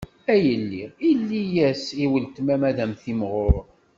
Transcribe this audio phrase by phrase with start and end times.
[0.31, 3.61] A yelli, ili-as i weltma-m, ad am-timɣur.